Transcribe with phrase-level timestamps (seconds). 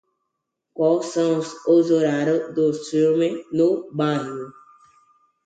[0.73, 4.51] Quais são os horários dos filmes no bairro?